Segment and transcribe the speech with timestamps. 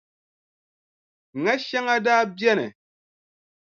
[1.43, 2.67] Ŋa shɛŋa daa beni,